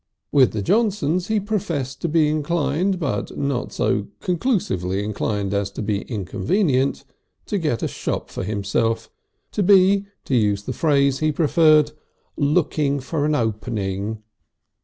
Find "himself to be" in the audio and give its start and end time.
8.43-10.07